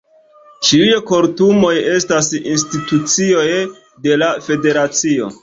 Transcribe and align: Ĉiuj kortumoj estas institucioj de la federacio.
Ĉiuj 0.69 0.87
kortumoj 1.09 1.73
estas 1.97 2.31
institucioj 2.55 3.45
de 4.09 4.19
la 4.25 4.33
federacio. 4.49 5.33